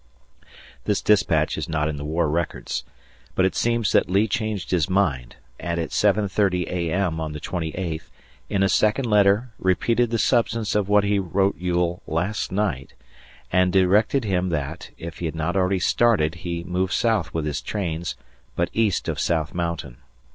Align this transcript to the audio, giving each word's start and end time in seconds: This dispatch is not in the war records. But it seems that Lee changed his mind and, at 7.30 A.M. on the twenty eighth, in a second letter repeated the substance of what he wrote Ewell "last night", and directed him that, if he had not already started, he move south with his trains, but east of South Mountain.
This 0.85 0.99
dispatch 0.99 1.59
is 1.59 1.69
not 1.69 1.87
in 1.87 1.97
the 1.97 2.03
war 2.03 2.27
records. 2.27 2.83
But 3.35 3.45
it 3.45 3.53
seems 3.53 3.91
that 3.91 4.09
Lee 4.09 4.27
changed 4.27 4.71
his 4.71 4.89
mind 4.89 5.35
and, 5.59 5.79
at 5.79 5.91
7.30 5.91 6.65
A.M. 6.71 7.19
on 7.19 7.33
the 7.33 7.39
twenty 7.39 7.69
eighth, 7.75 8.09
in 8.49 8.63
a 8.63 8.67
second 8.67 9.05
letter 9.05 9.51
repeated 9.59 10.09
the 10.09 10.17
substance 10.17 10.73
of 10.73 10.89
what 10.89 11.03
he 11.03 11.19
wrote 11.19 11.55
Ewell 11.59 12.01
"last 12.07 12.51
night", 12.51 12.95
and 13.51 13.71
directed 13.71 14.23
him 14.23 14.49
that, 14.49 14.89
if 14.97 15.19
he 15.19 15.27
had 15.27 15.35
not 15.35 15.55
already 15.55 15.77
started, 15.77 16.33
he 16.33 16.63
move 16.63 16.91
south 16.91 17.31
with 17.31 17.45
his 17.45 17.61
trains, 17.61 18.15
but 18.55 18.71
east 18.73 19.07
of 19.07 19.19
South 19.19 19.53
Mountain. 19.53 19.97